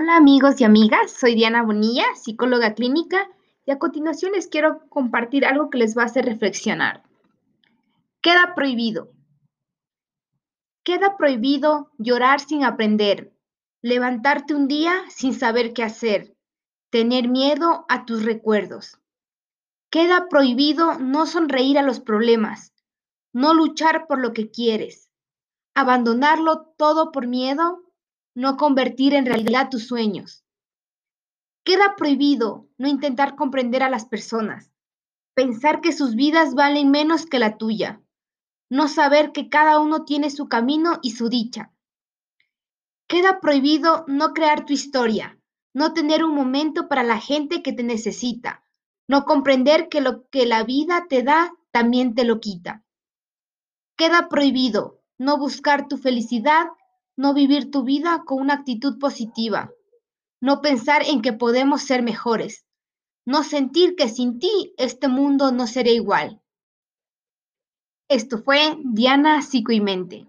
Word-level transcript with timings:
Hola 0.00 0.16
amigos 0.16 0.60
y 0.60 0.64
amigas, 0.64 1.10
soy 1.10 1.34
Diana 1.34 1.64
Bonilla, 1.64 2.04
psicóloga 2.14 2.74
clínica, 2.74 3.28
y 3.66 3.72
a 3.72 3.80
continuación 3.80 4.30
les 4.30 4.46
quiero 4.46 4.88
compartir 4.90 5.44
algo 5.44 5.70
que 5.70 5.78
les 5.78 5.98
va 5.98 6.02
a 6.02 6.06
hacer 6.06 6.24
reflexionar. 6.24 7.02
Queda 8.20 8.54
prohibido. 8.54 9.10
Queda 10.84 11.16
prohibido 11.16 11.90
llorar 11.98 12.38
sin 12.38 12.62
aprender, 12.62 13.32
levantarte 13.82 14.54
un 14.54 14.68
día 14.68 15.02
sin 15.08 15.34
saber 15.34 15.72
qué 15.72 15.82
hacer, 15.82 16.32
tener 16.90 17.26
miedo 17.26 17.84
a 17.88 18.04
tus 18.04 18.24
recuerdos. 18.24 19.00
Queda 19.90 20.28
prohibido 20.28 20.96
no 21.00 21.26
sonreír 21.26 21.76
a 21.76 21.82
los 21.82 21.98
problemas, 21.98 22.72
no 23.32 23.52
luchar 23.52 24.06
por 24.06 24.20
lo 24.20 24.32
que 24.32 24.48
quieres, 24.48 25.10
abandonarlo 25.74 26.72
todo 26.76 27.10
por 27.10 27.26
miedo 27.26 27.82
no 28.34 28.56
convertir 28.56 29.14
en 29.14 29.26
realidad 29.26 29.68
tus 29.70 29.86
sueños. 29.86 30.44
Queda 31.64 31.96
prohibido 31.96 32.68
no 32.78 32.88
intentar 32.88 33.36
comprender 33.36 33.82
a 33.82 33.90
las 33.90 34.06
personas, 34.06 34.70
pensar 35.34 35.80
que 35.80 35.92
sus 35.92 36.14
vidas 36.14 36.54
valen 36.54 36.90
menos 36.90 37.26
que 37.26 37.38
la 37.38 37.58
tuya, 37.58 38.00
no 38.70 38.88
saber 38.88 39.32
que 39.32 39.48
cada 39.48 39.78
uno 39.78 40.04
tiene 40.04 40.30
su 40.30 40.48
camino 40.48 40.98
y 41.02 41.12
su 41.12 41.28
dicha. 41.28 41.72
Queda 43.06 43.40
prohibido 43.40 44.04
no 44.06 44.34
crear 44.34 44.66
tu 44.66 44.72
historia, 44.72 45.38
no 45.74 45.92
tener 45.92 46.24
un 46.24 46.34
momento 46.34 46.88
para 46.88 47.02
la 47.02 47.18
gente 47.18 47.62
que 47.62 47.72
te 47.72 47.82
necesita, 47.82 48.64
no 49.06 49.24
comprender 49.24 49.88
que 49.88 50.00
lo 50.00 50.28
que 50.28 50.44
la 50.44 50.64
vida 50.64 51.06
te 51.08 51.22
da 51.22 51.54
también 51.70 52.14
te 52.14 52.24
lo 52.24 52.40
quita. 52.40 52.84
Queda 53.96 54.28
prohibido 54.28 55.00
no 55.18 55.38
buscar 55.38 55.88
tu 55.88 55.96
felicidad 55.96 56.66
no 57.18 57.34
vivir 57.34 57.72
tu 57.72 57.82
vida 57.82 58.22
con 58.24 58.40
una 58.40 58.54
actitud 58.54 58.98
positiva, 59.00 59.72
no 60.40 60.62
pensar 60.62 61.02
en 61.04 61.20
que 61.20 61.32
podemos 61.32 61.82
ser 61.82 62.00
mejores, 62.00 62.64
no 63.26 63.42
sentir 63.42 63.96
que 63.96 64.08
sin 64.08 64.38
ti 64.38 64.72
este 64.78 65.08
mundo 65.08 65.50
no 65.50 65.66
sería 65.66 65.94
igual. 65.94 66.40
Esto 68.08 68.38
fue 68.38 68.78
Diana 68.84 69.42
Psico 69.42 69.72
y 69.72 69.80
Mente. 69.80 70.28